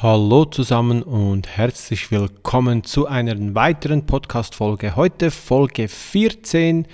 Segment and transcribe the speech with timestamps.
[0.00, 4.94] Hallo zusammen und herzlich willkommen zu einer weiteren Podcast-Folge.
[4.94, 6.86] Heute Folge 14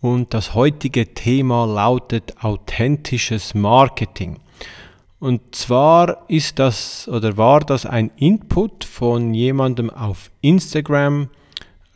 [0.00, 4.38] und das heutige Thema lautet authentisches Marketing.
[5.18, 11.30] Und zwar ist das oder war das ein Input von jemandem auf Instagram.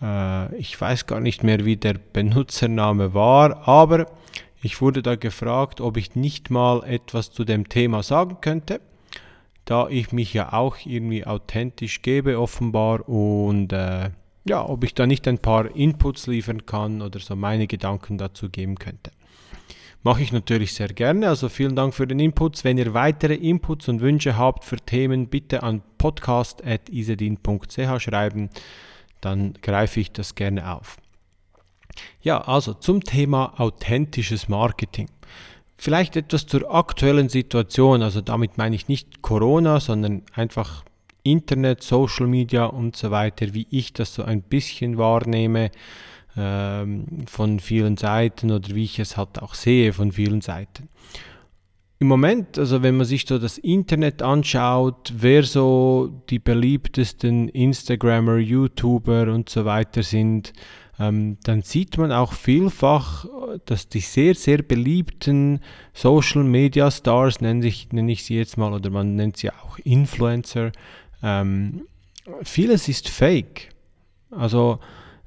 [0.03, 4.07] Äh, ich weiß gar nicht mehr, wie der Benutzername war, aber
[4.63, 8.81] ich wurde da gefragt, ob ich nicht mal etwas zu dem Thema sagen könnte
[9.65, 14.11] da ich mich ja auch irgendwie authentisch gebe offenbar und äh,
[14.45, 18.51] ja, ob ich da nicht ein paar Inputs liefern kann oder so meine Gedanken dazu
[18.51, 19.11] geben könnte.
[20.03, 22.63] Mache ich natürlich sehr gerne, also vielen Dank für den Inputs.
[22.63, 28.51] Wenn ihr weitere Inputs und Wünsche habt für Themen, bitte an podcast.isedin.ch schreiben,
[29.23, 30.99] dann greife ich das gerne auf.
[32.21, 35.09] Ja, also zum Thema authentisches Marketing.
[35.85, 40.83] Vielleicht etwas zur aktuellen Situation, also damit meine ich nicht Corona, sondern einfach
[41.25, 45.71] Internet, Social Media und so weiter, wie ich das so ein bisschen wahrnehme
[46.39, 50.89] ähm, von vielen Seiten oder wie ich es halt auch sehe von vielen Seiten.
[51.99, 58.39] Im Moment, also wenn man sich so das Internet anschaut, wer so die beliebtesten Instagrammer,
[58.39, 60.55] YouTuber und so weiter sind,
[60.99, 63.27] ähm, dann sieht man auch vielfach,
[63.67, 65.61] dass die sehr, sehr beliebten
[65.93, 69.79] Social Media Stars, nenne ich, nenne ich sie jetzt mal, oder man nennt sie auch
[69.79, 70.71] Influencer,
[71.23, 71.83] ähm,
[72.43, 73.71] vieles ist fake.
[74.31, 74.79] Also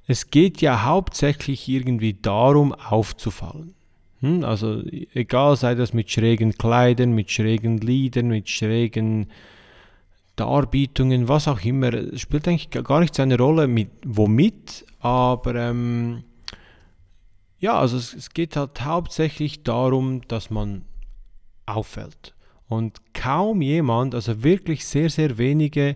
[0.07, 3.73] es geht ja hauptsächlich irgendwie darum, aufzufallen.
[4.21, 4.43] Hm?
[4.43, 4.81] Also
[5.13, 9.27] egal, sei das mit schrägen Kleidern, mit schrägen Liedern, mit schrägen
[10.37, 16.23] Darbietungen, was auch immer, spielt eigentlich gar nicht seine Rolle, mit, womit, aber ähm,
[17.59, 20.85] ja, also es, es, geht halt hauptsächlich darum, dass man
[21.65, 22.35] auffällt.
[22.69, 25.95] Und kaum jemand, also wirklich sehr, sehr wenige,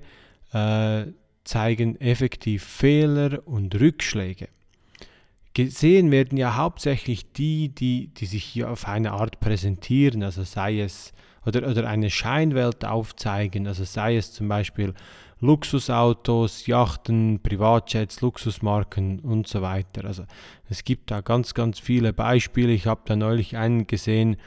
[0.53, 1.05] äh,
[1.43, 4.49] zeigen effektiv Fehler und Rückschläge.
[5.53, 10.79] Gesehen werden ja hauptsächlich die, die, die sich hier auf eine Art präsentieren, also sei
[10.79, 11.13] es
[11.45, 14.93] oder, oder eine Scheinwelt aufzeigen, also sei es zum Beispiel
[15.41, 20.05] Luxusautos, Yachten, Privatjets, Luxusmarken und so weiter.
[20.05, 20.23] Also
[20.69, 22.71] es gibt da ganz, ganz viele Beispiele.
[22.71, 24.37] Ich habe da neulich einen gesehen,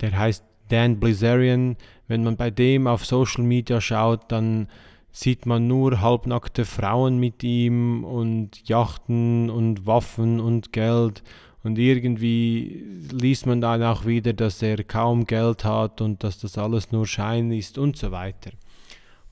[0.00, 1.76] der heißt Dan Blizzarian.
[2.08, 4.66] Wenn man bei dem auf Social Media schaut, dann
[5.12, 11.22] sieht man nur halbnackte Frauen mit ihm und Yachten und Waffen und Geld.
[11.64, 16.58] Und irgendwie liest man dann auch wieder, dass er kaum Geld hat und dass das
[16.58, 18.50] alles nur Schein ist und so weiter.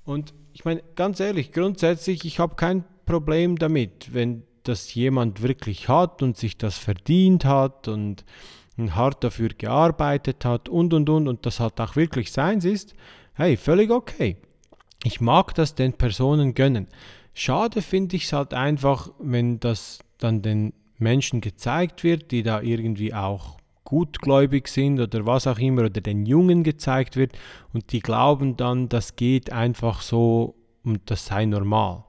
[0.04, 5.88] Und ich meine, ganz ehrlich, grundsätzlich, ich habe kein Problem damit, wenn das jemand wirklich
[5.88, 8.25] hat und sich das verdient hat und
[8.78, 12.94] hart dafür gearbeitet hat und und und und das halt auch wirklich seins ist,
[13.34, 14.38] hey, völlig okay.
[15.04, 16.87] Ich mag das den Personen gönnen.
[17.34, 20.72] Schade finde ich es halt einfach, wenn das dann den
[21.03, 26.25] Menschen gezeigt wird, die da irgendwie auch gutgläubig sind oder was auch immer oder den
[26.25, 27.33] Jungen gezeigt wird
[27.73, 30.55] und die glauben dann, das geht einfach so
[30.85, 32.05] und das sei normal.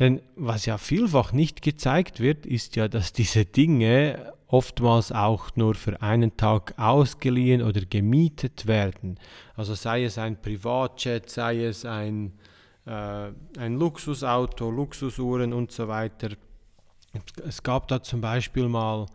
[0.00, 5.74] Denn was ja vielfach nicht gezeigt wird, ist ja, dass diese Dinge oftmals auch nur
[5.74, 9.18] für einen Tag ausgeliehen oder gemietet werden.
[9.54, 12.32] Also sei es ein Privatjet, sei es ein,
[12.86, 16.30] äh, ein Luxusauto, Luxusuhren und so weiter.
[17.46, 19.06] Es gab da zum Beispiel mal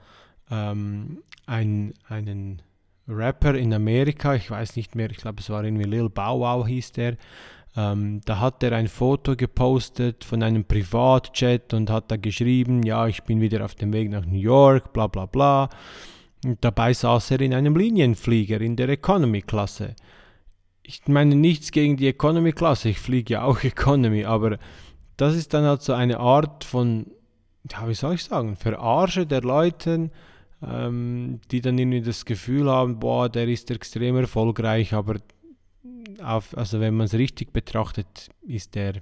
[0.51, 2.61] ähm, ein, einen
[3.07, 6.67] Rapper in Amerika, ich weiß nicht mehr, ich glaube es war irgendwie Lil Bow Wow
[6.67, 7.17] hieß der.
[7.78, 13.07] Ähm, da hat er ein Foto gepostet von einem Privatjet und hat da geschrieben, ja,
[13.07, 15.69] ich bin wieder auf dem Weg nach New York, bla bla bla.
[16.45, 19.95] Und dabei saß er in einem Linienflieger in der Economy-Klasse.
[20.84, 24.57] Ich meine nichts gegen die Economy-Klasse, ich fliege ja auch Economy, aber
[25.17, 27.07] das ist dann halt so eine Art von,
[27.71, 30.09] ja, wie soll ich sagen, Verarsche der Leute,
[30.65, 35.15] ähm, die dann irgendwie das Gefühl haben, boah, der ist extrem erfolgreich, aber
[36.21, 39.01] auf, also wenn man es richtig betrachtet, ist der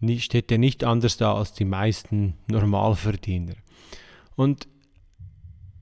[0.00, 3.54] nicht, steht er nicht anders da als die meisten Normalverdiener.
[4.36, 4.68] Und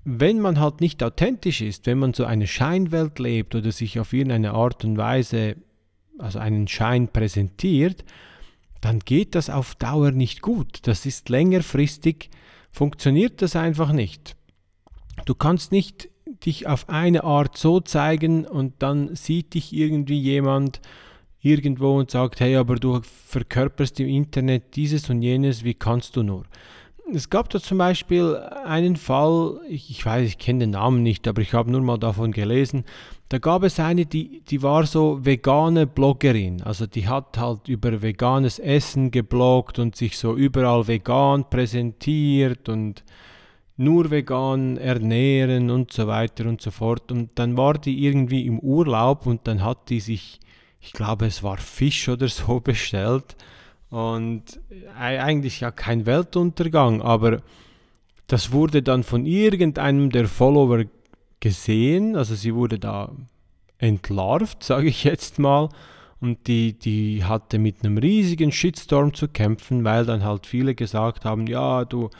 [0.04, 4.12] wenn man halt nicht authentisch ist, wenn man so eine Scheinwelt lebt oder sich auf
[4.12, 5.56] irgendeine Art und Weise,
[6.18, 8.04] also einen Schein präsentiert,
[8.82, 10.80] dann geht das auf Dauer nicht gut.
[10.82, 12.28] Das ist längerfristig,
[12.70, 14.36] funktioniert das einfach nicht.
[15.24, 16.10] Du kannst nicht
[16.44, 20.80] dich auf eine Art so zeigen und dann sieht dich irgendwie jemand
[21.40, 26.22] irgendwo und sagt, hey, aber du verkörperst im Internet dieses und jenes, wie kannst du
[26.22, 26.44] nur?
[27.12, 31.28] Es gab da zum Beispiel einen Fall, ich, ich weiß, ich kenne den Namen nicht,
[31.28, 32.84] aber ich habe nur mal davon gelesen,
[33.32, 36.60] da gab es eine, die, die war so vegane Bloggerin.
[36.60, 43.02] Also die hat halt über veganes Essen gebloggt und sich so überall vegan präsentiert und
[43.78, 47.10] nur vegan ernähren und so weiter und so fort.
[47.10, 50.38] Und dann war die irgendwie im Urlaub und dann hat die sich,
[50.78, 53.34] ich glaube es war Fisch oder so bestellt.
[53.88, 54.60] Und
[54.94, 57.40] eigentlich ja kein Weltuntergang, aber
[58.26, 60.84] das wurde dann von irgendeinem der Follower
[61.42, 63.12] gesehen, also sie wurde da
[63.76, 65.68] entlarvt, sage ich jetzt mal.
[66.20, 71.24] Und die, die hatte mit einem riesigen Shitstorm zu kämpfen, weil dann halt viele gesagt
[71.24, 72.10] haben, ja, du,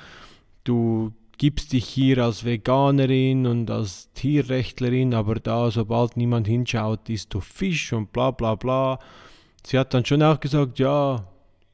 [0.64, 7.32] du gibst dich hier als Veganerin und als Tierrechtlerin, aber da, sobald niemand hinschaut, isst
[7.32, 8.98] du Fisch und bla bla bla.
[9.64, 11.28] Sie hat dann schon auch gesagt, ja,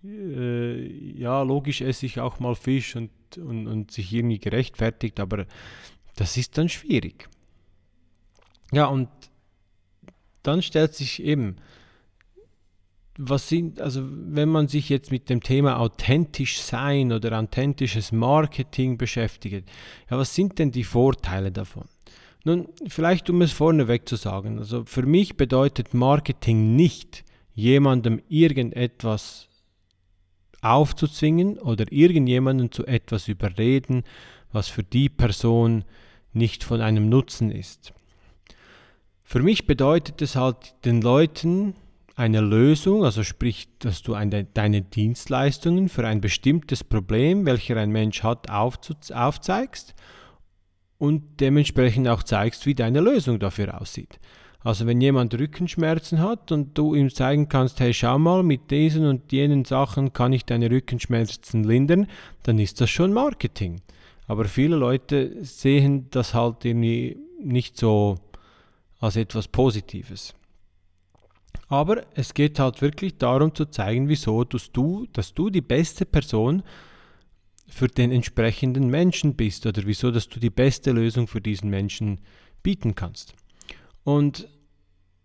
[0.05, 0.87] äh,
[1.19, 5.47] ja, logisch esse ich auch mal Fisch und, und, und sich irgendwie gerechtfertigt, aber
[6.17, 7.27] das ist dann schwierig.
[8.73, 9.09] Ja, und
[10.43, 11.56] dann stellt sich eben,
[13.19, 18.97] was sind, also wenn man sich jetzt mit dem Thema authentisch sein oder authentisches Marketing
[18.97, 19.69] beschäftigt,
[20.09, 21.85] ja, was sind denn die Vorteile davon?
[22.44, 27.25] Nun, vielleicht um es vorneweg zu sagen, also für mich bedeutet Marketing nicht,
[27.55, 29.49] jemandem irgendetwas
[30.62, 34.05] aufzuzwingen oder irgendjemanden zu etwas überreden,
[34.53, 35.85] was für die Person
[36.32, 37.93] nicht von einem Nutzen ist.
[39.30, 41.75] Für mich bedeutet es halt den Leuten
[42.16, 47.90] eine Lösung, also sprich, dass du eine, deine Dienstleistungen für ein bestimmtes Problem, welcher ein
[47.90, 49.94] Mensch hat, aufzeigst
[50.96, 54.19] und dementsprechend auch zeigst, wie deine Lösung dafür aussieht.
[54.60, 59.04] Also wenn jemand Rückenschmerzen hat und du ihm zeigen kannst, hey schau mal, mit diesen
[59.04, 62.06] und jenen Sachen kann ich deine Rückenschmerzen lindern,
[62.44, 63.82] dann ist das schon Marketing.
[64.26, 68.16] Aber viele Leute sehen das halt irgendwie nicht so
[68.99, 70.35] als etwas Positives.
[71.69, 76.06] Aber es geht halt wirklich darum zu zeigen, wieso dass du, dass du die beste
[76.06, 76.62] Person
[77.69, 82.21] für den entsprechenden Menschen bist oder wieso dass du die beste Lösung für diesen Menschen
[82.62, 83.35] bieten kannst.
[84.05, 84.49] Und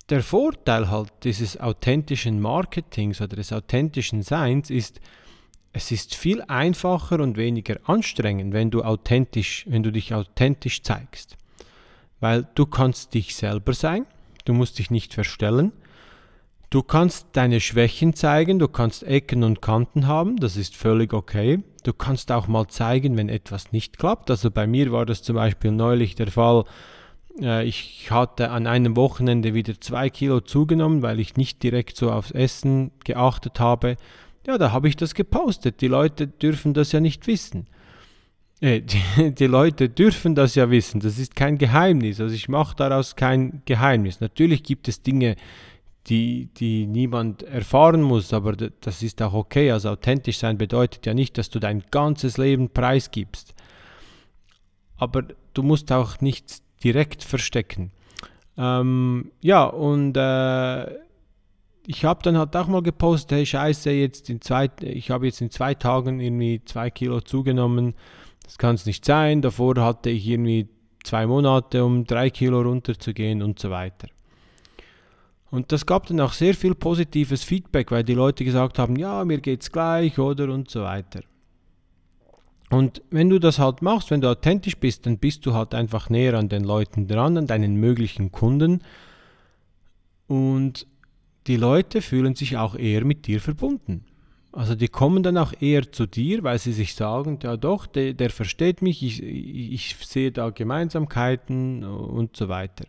[0.09, 4.99] der Vorteil halt dieses authentischen Marketings oder des authentischen Seins ist,
[5.71, 11.37] es ist viel einfacher und weniger anstrengend, wenn du authentisch, wenn du dich authentisch zeigst.
[12.23, 14.05] Weil du kannst dich selber sein,
[14.45, 15.73] du musst dich nicht verstellen,
[16.69, 21.61] du kannst deine Schwächen zeigen, du kannst Ecken und Kanten haben, das ist völlig okay.
[21.83, 24.31] Du kannst auch mal zeigen, wenn etwas nicht klappt.
[24.31, 26.63] Also bei mir war das zum Beispiel neulich der Fall,
[27.41, 32.09] äh, ich hatte an einem Wochenende wieder zwei Kilo zugenommen, weil ich nicht direkt so
[32.09, 33.97] aufs Essen geachtet habe.
[34.47, 35.81] Ja, da habe ich das gepostet.
[35.81, 37.67] Die Leute dürfen das ja nicht wissen.
[38.63, 41.01] Äh, die, die, Leute dürfen das ja wissen.
[41.01, 42.21] Das ist kein Geheimnis.
[42.21, 44.21] Also ich mache daraus kein Geheimnis.
[44.21, 45.35] Natürlich gibt es Dinge,
[46.07, 49.71] die, die niemand erfahren muss, aber das ist auch okay.
[49.71, 53.53] Also authentisch sein bedeutet ja nicht, dass du dein ganzes Leben preisgibst.
[54.97, 55.23] Aber
[55.53, 57.91] du musst auch nichts direkt verstecken.
[58.57, 60.85] Ähm, ja, und äh,
[61.85, 65.41] ich habe dann halt auch mal gepostet, hey Scheiße, jetzt in zwei, ich habe jetzt
[65.41, 67.95] in zwei Tagen irgendwie zwei Kilo zugenommen.
[68.43, 69.41] Das kann es nicht sein.
[69.41, 70.67] Davor hatte ich irgendwie
[71.03, 74.07] zwei Monate, um drei Kilo runterzugehen und so weiter.
[75.49, 79.23] Und das gab dann auch sehr viel positives Feedback, weil die Leute gesagt haben, ja,
[79.23, 81.21] mir geht's gleich oder und so weiter.
[82.71, 86.09] Und wenn du das halt machst, wenn du authentisch bist, dann bist du halt einfach
[86.09, 88.81] näher an den Leuten dran, an deinen möglichen Kunden.
[90.25, 90.87] Und
[91.45, 94.05] die Leute fühlen sich auch eher mit dir verbunden.
[94.53, 98.13] Also die kommen dann auch eher zu dir, weil sie sich sagen, ja doch, der,
[98.13, 102.85] der versteht mich, ich, ich sehe da Gemeinsamkeiten und so weiter.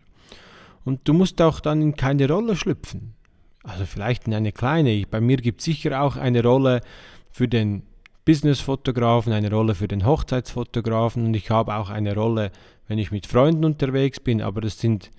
[0.85, 3.15] Und du musst auch dann in keine Rolle schlüpfen.
[3.63, 5.05] Also vielleicht in eine kleine.
[5.11, 6.83] Bei mir gibt es sicher auch eine Rolle
[7.33, 7.83] für den
[8.27, 12.53] Businessfotografen, eine Rolle für den Hochzeitsfotografen und ich habe auch eine Rolle,
[12.89, 15.11] wenn ich mit Freunden unterwegs bin, aber das sind,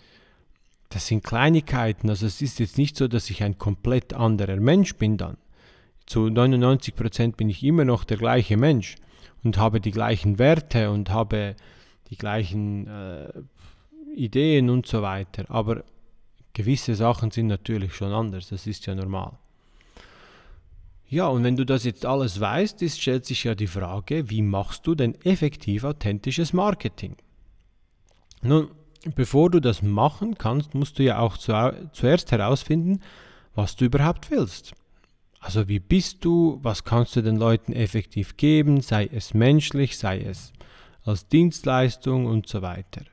[0.89, 2.07] das sind Kleinigkeiten.
[2.09, 5.37] Also es ist jetzt nicht so, dass ich ein komplett anderer Mensch bin dann.
[6.05, 8.95] Zu 99 Prozent bin ich immer noch der gleiche Mensch
[9.43, 11.55] und habe die gleichen Werte und habe
[12.09, 13.31] die gleichen äh,
[14.15, 15.45] Ideen und so weiter.
[15.49, 15.83] Aber
[16.53, 19.37] gewisse Sachen sind natürlich schon anders, das ist ja normal.
[21.07, 24.41] Ja, und wenn du das jetzt alles weißt, ist, stellt sich ja die Frage, wie
[24.41, 27.15] machst du denn effektiv authentisches Marketing?
[28.41, 28.69] Nun,
[29.15, 31.53] bevor du das machen kannst, musst du ja auch zu,
[31.93, 33.01] zuerst herausfinden,
[33.53, 34.73] was du überhaupt willst.
[35.45, 40.21] Also wie bist du, was kannst du den Leuten effektiv geben, sei es menschlich, sei
[40.21, 40.51] es
[41.03, 43.03] als Dienstleistung und so weiter.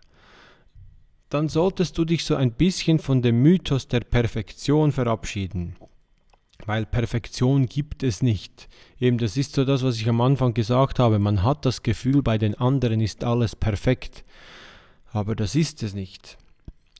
[1.28, 5.76] dann solltest du dich so ein bisschen von dem Mythos der Perfektion verabschieden.
[6.64, 8.68] Weil Perfektion gibt es nicht.
[8.98, 11.18] Eben, das ist so das, was ich am Anfang gesagt habe.
[11.18, 14.24] Man hat das Gefühl, bei den anderen ist alles perfekt.
[15.10, 16.38] Aber das ist es nicht.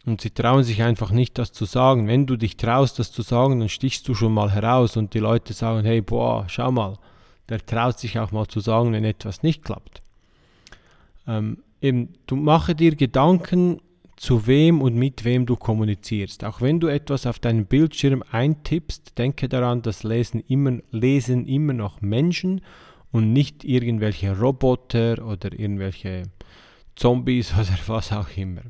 [0.05, 2.09] Und sie trauen sich einfach nicht, das zu sagen.
[2.09, 5.21] Wenn du dich traust, das zu sagen, dann stichst du schon mal heraus und die
[5.21, 6.99] Leute sagen, hey, boah, schau mal,
[7.49, 10.03] der traut sich auch mal zu sagen, wenn etwas nicht klappt.
[11.29, 13.81] Ähm, eben, du mache dir Gedanken,
[14.23, 16.45] zu wem und mit wem du kommunizierst.
[16.45, 21.73] Auch wenn du etwas auf deinem Bildschirm eintippst, denke daran, das lesen immer, lesen immer
[21.73, 22.61] noch Menschen
[23.11, 26.23] und nicht irgendwelche Roboter oder irgendwelche
[26.95, 28.63] Zombies oder was auch immer.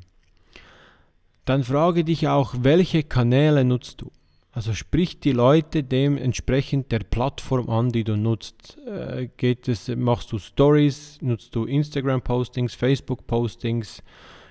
[1.45, 4.13] Dann frage dich auch, welche Kanäle nutzt du?
[4.53, 8.77] Also sprich die Leute dementsprechend der Plattform an, die du nutzt.
[8.87, 14.03] Äh, geht es, machst du Stories, nutzt du Instagram-Postings, Facebook-Postings,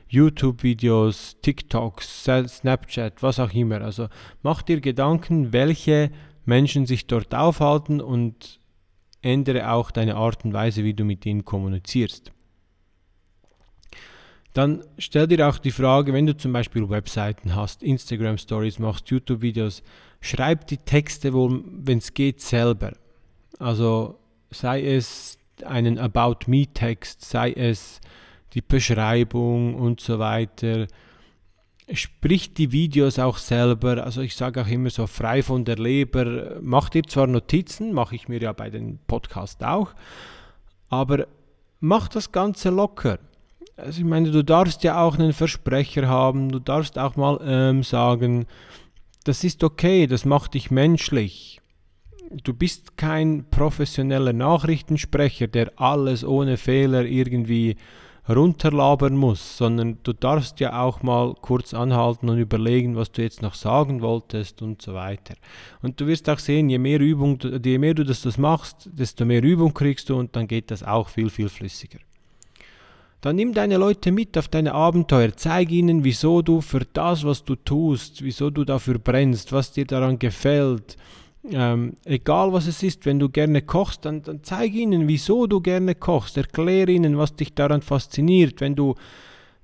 [0.10, 3.82] YouTube-Videos, TikToks, Snapchat, was auch immer.
[3.82, 4.08] Also
[4.42, 6.12] mach dir Gedanken, welche
[6.46, 8.60] Menschen sich dort aufhalten und
[9.22, 12.32] ändere auch deine Art und Weise, wie du mit ihnen kommunizierst.
[14.54, 19.10] Dann stell dir auch die Frage, wenn du zum Beispiel Webseiten hast, Instagram Stories machst,
[19.10, 19.82] YouTube-Videos,
[20.20, 22.92] schreib die Texte wohl, wenn es geht, selber.
[23.60, 28.02] Also sei es einen About Me-Text, sei es
[28.54, 30.88] die Beschreibung und so weiter.
[31.94, 36.58] Sprich die Videos auch selber, also ich sage auch immer so frei von der Leber.
[36.62, 39.94] Mach dir zwar Notizen, mache ich mir ja bei den Podcasts auch,
[40.90, 41.28] aber
[41.80, 43.20] mach das Ganze locker
[43.82, 47.84] also ich meine, du darfst ja auch einen Versprecher haben, du darfst auch mal ähm,
[47.84, 48.46] sagen,
[49.24, 51.60] das ist okay, das macht dich menschlich.
[52.44, 57.76] Du bist kein professioneller Nachrichtensprecher, der alles ohne Fehler irgendwie
[58.30, 63.42] runterlabern muss, sondern du darfst ja auch mal kurz anhalten und überlegen, was du jetzt
[63.42, 65.34] noch sagen wolltest und so weiter.
[65.82, 69.26] Und du wirst auch sehen, je mehr Übung, je mehr du das, das machst, desto
[69.26, 72.00] mehr Übung kriegst du und dann geht das auch viel, viel flüssiger.
[73.22, 77.44] Dann nimm deine Leute mit auf deine Abenteuer, zeig ihnen, wieso du für das, was
[77.44, 80.98] du tust, wieso du dafür brennst, was dir daran gefällt.
[81.50, 85.62] Ähm, egal was es ist, wenn du gerne kochst, dann, dann zeig ihnen, wieso du
[85.62, 86.38] gerne kochst.
[86.38, 88.60] Erkläre ihnen, was dich daran fasziniert.
[88.60, 88.96] Wenn du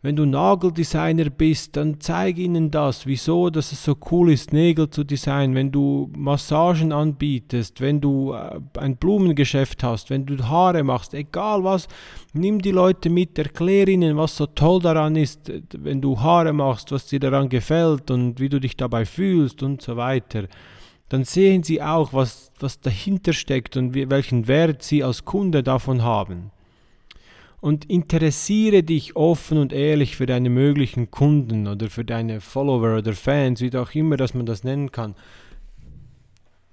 [0.07, 4.89] wenn du Nageldesigner bist, dann zeig ihnen das, wieso dass es so cool ist, Nägel
[4.89, 5.53] zu designen.
[5.53, 11.65] Wenn du Massagen anbietest, wenn du äh, ein Blumengeschäft hast, wenn du Haare machst, egal
[11.65, 11.89] was,
[12.31, 16.93] nimm die Leute mit, erklär ihnen, was so toll daran ist, wenn du Haare machst,
[16.93, 20.45] was dir daran gefällt und wie du dich dabei fühlst und so weiter.
[21.09, 26.01] Dann sehen sie auch, was, was dahinter steckt und welchen Wert sie als Kunde davon
[26.01, 26.51] haben
[27.59, 33.13] und interessiere dich offen und ehrlich für deine möglichen Kunden oder für deine Follower oder
[33.13, 35.15] Fans, wie auch immer, dass man das nennen kann.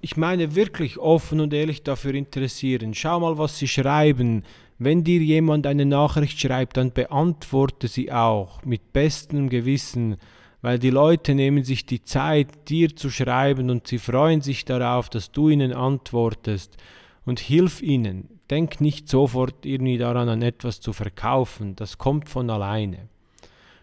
[0.01, 2.93] Ich meine wirklich offen und ehrlich dafür interessieren.
[2.93, 4.43] Schau mal, was sie schreiben.
[4.79, 10.17] Wenn dir jemand eine Nachricht schreibt, dann beantworte sie auch mit bestem Gewissen,
[10.61, 15.09] weil die Leute nehmen sich die Zeit, dir zu schreiben und sie freuen sich darauf,
[15.09, 16.77] dass du ihnen antwortest
[17.25, 18.34] und hilf ihnen.
[18.51, 21.77] Denk nicht sofort irgendwie daran, an etwas zu verkaufen.
[21.77, 23.09] Das kommt von alleine.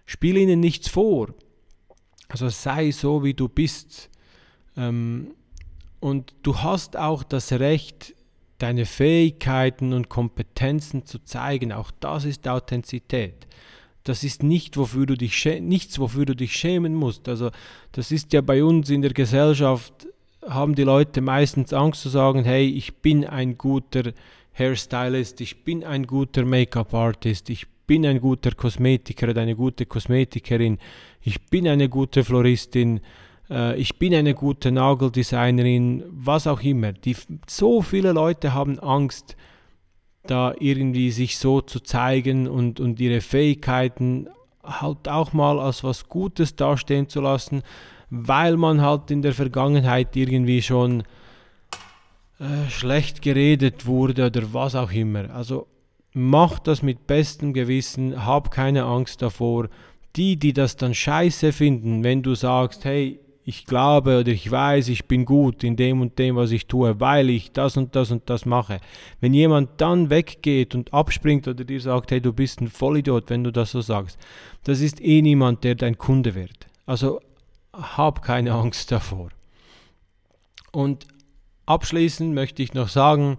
[0.06, 1.34] Spiel ihnen nichts vor.
[2.30, 4.10] Also sei so, wie du bist.
[4.78, 5.34] Ähm,
[6.00, 8.16] und du hast auch das Recht,
[8.58, 11.72] deine Fähigkeiten und Kompetenzen zu zeigen.
[11.72, 13.48] Auch das ist Authentizität.
[14.04, 17.28] Das ist nicht, wofür du dich nichts, wofür du dich schämen musst.
[17.28, 17.52] Also
[17.92, 20.08] das ist ja bei uns in der Gesellschaft,
[20.48, 24.14] haben die Leute meistens Angst zu sagen, hey, ich bin ein guter
[24.54, 30.78] Hairstylist, ich bin ein guter Make-up-Artist, ich bin ein guter Kosmetiker oder eine gute Kosmetikerin,
[31.22, 33.02] ich bin eine gute Floristin,
[33.50, 36.94] äh, ich bin eine gute Nageldesignerin, was auch immer.
[36.94, 37.16] Die,
[37.48, 39.36] so viele Leute haben Angst,
[40.24, 44.30] da irgendwie sich so zu zeigen und, und ihre Fähigkeiten
[44.64, 47.64] halt auch mal als was Gutes dastehen zu lassen,
[48.10, 51.04] weil man halt in der Vergangenheit irgendwie schon
[52.42, 55.30] äh, schlecht geredet wurde oder was auch immer.
[55.30, 55.68] Also
[56.14, 59.70] mach das mit bestem Gewissen, hab keine Angst davor.
[60.16, 64.90] Die, die das dann scheiße finden, wenn du sagst, hey, ich glaube oder ich weiß,
[64.90, 68.10] ich bin gut in dem und dem, was ich tue, weil ich das und das
[68.10, 68.80] und das mache.
[69.20, 73.44] Wenn jemand dann weggeht und abspringt oder dir sagt, hey, du bist ein Vollidiot, wenn
[73.44, 74.18] du das so sagst,
[74.64, 76.66] das ist eh niemand, der dein Kunde wird.
[76.88, 77.22] Also
[77.72, 79.30] hab keine Angst davor.
[80.72, 81.06] Und
[81.72, 83.38] Abschließend möchte ich noch sagen,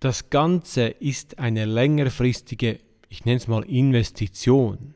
[0.00, 2.78] das Ganze ist eine längerfristige,
[3.08, 4.92] ich nenne es mal Investition.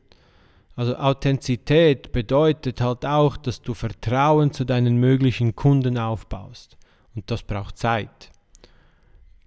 [0.76, 6.76] Also Authentizität bedeutet halt auch, dass du Vertrauen zu deinen möglichen Kunden aufbaust.
[7.14, 8.30] Und das braucht Zeit.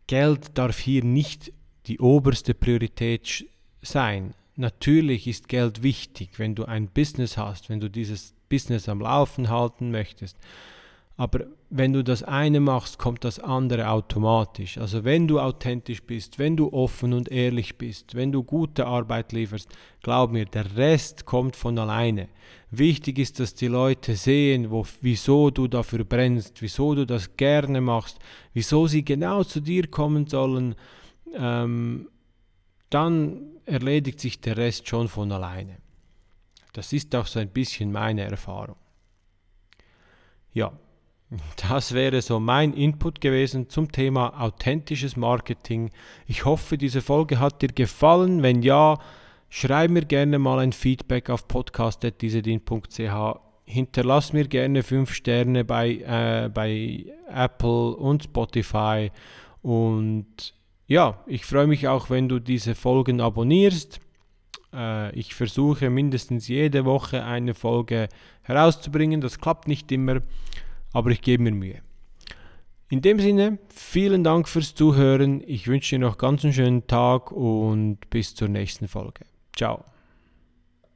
[0.08, 1.54] Geld darf hier nicht
[1.86, 3.46] die oberste Priorität
[3.84, 4.34] sein.
[4.56, 9.52] Natürlich ist Geld wichtig, wenn du ein Business hast, wenn du dieses Business am Laufen
[9.52, 10.38] halten möchtest.
[11.18, 14.78] Aber wenn du das eine machst, kommt das andere automatisch.
[14.78, 19.32] Also wenn du authentisch bist, wenn du offen und ehrlich bist, wenn du gute Arbeit
[19.32, 19.70] lieferst,
[20.02, 22.28] glaub mir, der Rest kommt von alleine.
[22.70, 27.80] Wichtig ist, dass die Leute sehen, wo, wieso du dafür brennst, wieso du das gerne
[27.80, 28.20] machst,
[28.54, 30.76] wieso sie genau zu dir kommen sollen.
[31.34, 32.10] Ähm,
[32.90, 35.78] dann erledigt sich der Rest schon von alleine.
[36.74, 38.76] Das ist auch so ein bisschen meine Erfahrung.
[40.54, 40.74] Ja,
[41.70, 45.90] das wäre so mein Input gewesen zum Thema authentisches Marketing.
[46.28, 48.44] Ich hoffe, diese Folge hat dir gefallen.
[48.44, 49.00] Wenn ja,
[49.50, 53.40] schreib mir gerne mal ein Feedback auf podcast.diesedin.ch.
[53.68, 59.12] Hinterlass mir gerne 5 Sterne bei, äh, bei Apple und Spotify.
[59.64, 60.54] Und
[60.86, 64.00] ja, ich freue mich auch, wenn du diese Folgen abonnierst.
[64.72, 68.10] Äh, ich versuche mindestens jede Woche eine Folge
[68.44, 69.22] herauszubringen.
[69.22, 70.22] Das klappt nicht immer
[70.96, 71.82] aber ich gebe mir Mühe.
[72.88, 75.44] In dem Sinne, vielen Dank fürs Zuhören.
[75.46, 79.26] Ich wünsche dir noch ganz einen schönen Tag und bis zur nächsten Folge.
[79.54, 79.84] Ciao.